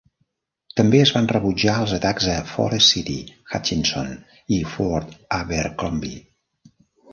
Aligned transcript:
També 0.79 1.01
es 1.01 1.11
van 1.17 1.27
rebutjar 1.31 1.75
els 1.81 1.93
atacs 1.97 2.29
a 2.37 2.39
Forest 2.53 2.95
City, 2.95 3.19
Hutchinson 3.53 4.09
i 4.59 4.61
Fort 4.75 5.17
Abercrombie. 5.41 6.21